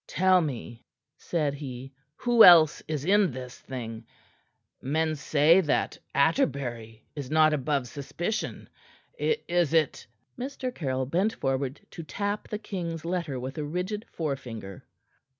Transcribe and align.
"Tell 0.07 0.41
me," 0.41 0.83
said 1.15 1.53
he. 1.53 1.93
"Who 2.15 2.43
else 2.43 2.81
is 2.87 3.05
in 3.05 3.29
this 3.29 3.59
thing? 3.59 4.07
Men 4.81 5.15
say 5.15 5.61
that 5.61 5.99
Atterbury 6.15 7.05
is 7.15 7.29
not 7.29 7.53
above 7.53 7.87
suspicion. 7.87 8.67
Is 9.19 9.75
it" 9.75 10.07
Mr. 10.39 10.73
Caryll 10.73 11.05
bent 11.05 11.33
forward 11.35 11.81
to 11.91 12.01
tap 12.01 12.47
the 12.47 12.57
king's 12.57 13.05
letter 13.05 13.39
with 13.39 13.59
a 13.59 13.63
rigid 13.63 14.07
forefinger. 14.11 14.87